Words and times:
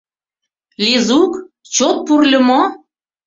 —Лизук, 0.83 1.33
чот 1.73 1.97
пурльо 2.05 2.39
мо? 2.47 2.61